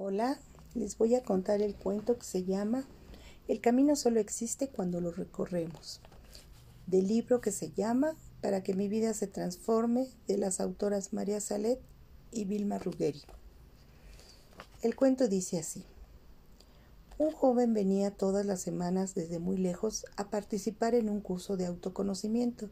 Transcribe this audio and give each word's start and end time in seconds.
Hola, 0.00 0.38
les 0.76 0.96
voy 0.96 1.16
a 1.16 1.24
contar 1.24 1.60
el 1.60 1.74
cuento 1.74 2.16
que 2.18 2.24
se 2.24 2.44
llama 2.44 2.86
El 3.48 3.60
camino 3.60 3.96
solo 3.96 4.20
existe 4.20 4.68
cuando 4.68 5.00
lo 5.00 5.10
recorremos, 5.10 6.00
del 6.86 7.08
libro 7.08 7.40
que 7.40 7.50
se 7.50 7.72
llama 7.72 8.14
Para 8.40 8.62
que 8.62 8.74
mi 8.74 8.86
vida 8.86 9.12
se 9.12 9.26
transforme, 9.26 10.06
de 10.28 10.38
las 10.38 10.60
autoras 10.60 11.12
María 11.12 11.40
Salet 11.40 11.80
y 12.30 12.44
Vilma 12.44 12.78
Ruggeri. 12.78 13.22
El 14.82 14.94
cuento 14.94 15.26
dice 15.26 15.58
así. 15.58 15.82
Un 17.18 17.32
joven 17.32 17.74
venía 17.74 18.12
todas 18.12 18.46
las 18.46 18.60
semanas 18.60 19.16
desde 19.16 19.40
muy 19.40 19.56
lejos 19.56 20.06
a 20.16 20.30
participar 20.30 20.94
en 20.94 21.08
un 21.08 21.20
curso 21.20 21.56
de 21.56 21.66
autoconocimiento. 21.66 22.70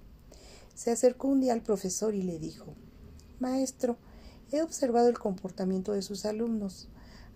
Se 0.77 0.93
acercó 0.93 1.27
un 1.27 1.41
día 1.41 1.55
al 1.55 1.63
profesor 1.63 2.15
y 2.15 2.23
le 2.23 2.39
dijo, 2.39 2.77
Maestro, 3.41 3.97
he 4.53 4.63
observado 4.63 5.09
el 5.09 5.19
comportamiento 5.19 5.91
de 5.91 6.03
sus 6.03 6.25
alumnos. 6.25 6.89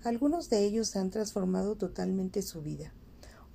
Algunos 0.03 0.49
de 0.49 0.65
ellos 0.65 0.97
han 0.97 1.11
transformado 1.11 1.77
totalmente 1.77 2.41
su 2.41 2.63
vida. 2.63 2.95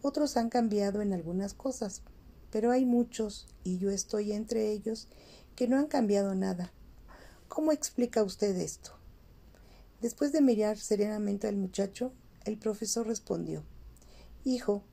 Otros 0.04 0.38
han 0.38 0.50
cambiado 0.50 1.02
en 1.02 1.12
algunas 1.12 1.56
cosas, 1.56 2.04
pero 2.52 2.72
hay 2.72 2.86
muchos, 2.86 3.48
y 3.64 3.80
yo 3.80 3.90
estoy 3.90 4.32
entre 4.32 4.72
ellos, 4.72 5.08
que 5.56 5.68
no 5.68 5.78
han 5.80 5.88
cambiado 5.88 6.36
nada. 6.36 6.72
¿Cómo 7.48 7.72
explica 7.72 8.24
usted 8.24 8.56
esto? 8.58 8.92
Después 10.02 10.32
de 10.32 10.42
mirar 10.42 10.78
serenamente 10.78 11.48
al 11.48 11.56
muchacho, 11.56 12.14
el 12.44 12.60
profesor 12.60 13.08
respondió 13.08 13.64
Hijo, 14.44 14.84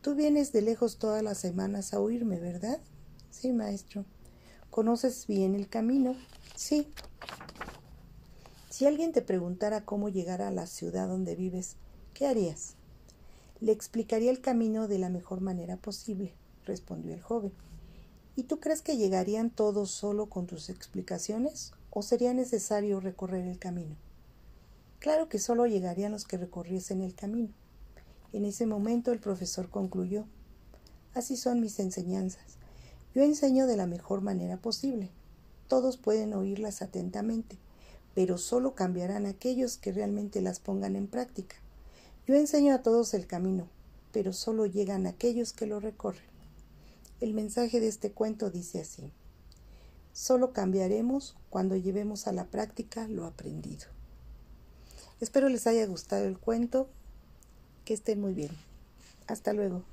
tú 0.00 0.16
vienes 0.16 0.50
de 0.50 0.62
lejos 0.62 0.98
todas 0.98 1.22
las 1.22 1.38
semanas 1.38 1.94
a 1.94 2.00
oírme, 2.00 2.40
¿verdad? 2.40 2.80
Sí, 3.30 3.52
maestro. 3.52 4.04
¿Conoces 4.70 5.28
bien 5.28 5.54
el 5.54 5.68
camino? 5.68 6.16
Sí. 6.56 6.88
Si 8.76 8.84
alguien 8.84 9.12
te 9.12 9.22
preguntara 9.22 9.86
cómo 9.86 10.10
llegar 10.10 10.42
a 10.42 10.50
la 10.50 10.66
ciudad 10.66 11.08
donde 11.08 11.34
vives, 11.34 11.76
¿qué 12.12 12.26
harías? 12.26 12.74
Le 13.58 13.72
explicaría 13.72 14.30
el 14.30 14.42
camino 14.42 14.86
de 14.86 14.98
la 14.98 15.08
mejor 15.08 15.40
manera 15.40 15.78
posible, 15.78 16.34
respondió 16.66 17.14
el 17.14 17.22
joven. 17.22 17.52
¿Y 18.36 18.42
tú 18.42 18.60
crees 18.60 18.82
que 18.82 18.98
llegarían 18.98 19.48
todos 19.48 19.90
solo 19.90 20.26
con 20.26 20.46
tus 20.46 20.68
explicaciones 20.68 21.72
o 21.88 22.02
sería 22.02 22.34
necesario 22.34 23.00
recorrer 23.00 23.46
el 23.46 23.58
camino? 23.58 23.96
Claro 24.98 25.30
que 25.30 25.38
solo 25.38 25.64
llegarían 25.64 26.12
los 26.12 26.26
que 26.26 26.36
recorriesen 26.36 27.00
el 27.00 27.14
camino. 27.14 27.54
En 28.34 28.44
ese 28.44 28.66
momento 28.66 29.10
el 29.10 29.20
profesor 29.20 29.70
concluyó 29.70 30.26
Así 31.14 31.38
son 31.38 31.62
mis 31.62 31.80
enseñanzas. 31.80 32.58
Yo 33.14 33.22
enseño 33.22 33.66
de 33.66 33.78
la 33.78 33.86
mejor 33.86 34.20
manera 34.20 34.58
posible. 34.58 35.08
Todos 35.66 35.96
pueden 35.96 36.34
oírlas 36.34 36.82
atentamente 36.82 37.56
pero 38.16 38.38
solo 38.38 38.74
cambiarán 38.74 39.26
aquellos 39.26 39.76
que 39.76 39.92
realmente 39.92 40.40
las 40.40 40.58
pongan 40.58 40.96
en 40.96 41.06
práctica. 41.06 41.56
Yo 42.26 42.34
enseño 42.34 42.74
a 42.74 42.82
todos 42.82 43.12
el 43.12 43.26
camino, 43.26 43.68
pero 44.10 44.32
solo 44.32 44.64
llegan 44.64 45.06
aquellos 45.06 45.52
que 45.52 45.66
lo 45.66 45.80
recorren. 45.80 46.24
El 47.20 47.34
mensaje 47.34 47.78
de 47.78 47.88
este 47.88 48.12
cuento 48.12 48.50
dice 48.50 48.80
así. 48.80 49.12
Solo 50.14 50.54
cambiaremos 50.54 51.36
cuando 51.50 51.76
llevemos 51.76 52.26
a 52.26 52.32
la 52.32 52.46
práctica 52.46 53.06
lo 53.06 53.26
aprendido. 53.26 53.84
Espero 55.20 55.50
les 55.50 55.66
haya 55.66 55.84
gustado 55.86 56.24
el 56.24 56.38
cuento. 56.38 56.88
Que 57.84 57.92
estén 57.92 58.18
muy 58.18 58.32
bien. 58.32 58.52
Hasta 59.26 59.52
luego. 59.52 59.84